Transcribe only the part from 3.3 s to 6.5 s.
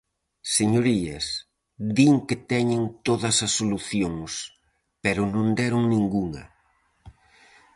as solucións, pero non deron ningunha.